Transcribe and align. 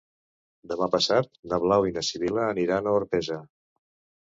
Demà 0.71 0.87
passat 0.95 1.29
na 1.51 1.61
Blau 1.65 1.87
i 1.91 1.95
na 1.99 2.05
Sibil·la 2.09 2.49
aniran 2.55 2.91
a 2.91 2.97
Orpesa. 3.03 3.41